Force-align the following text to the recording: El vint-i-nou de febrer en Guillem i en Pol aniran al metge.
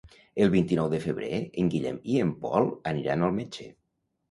El 0.45 0.47
vint-i-nou 0.53 0.89
de 0.93 0.99
febrer 1.03 1.41
en 1.65 1.69
Guillem 1.75 2.01
i 2.15 2.19
en 2.25 2.33
Pol 2.47 2.73
aniran 2.95 3.29
al 3.31 3.39
metge. 3.39 3.71